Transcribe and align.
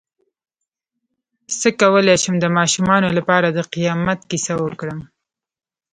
څ�ه 1.59 1.69
کولی 1.79 2.15
شم 2.23 2.35
د 2.41 2.45
ماشومانو 2.57 3.09
لپاره 3.17 3.47
د 3.51 3.59
قیامت 3.73 4.19
کیسه 4.29 4.53
وکړم 4.63 4.99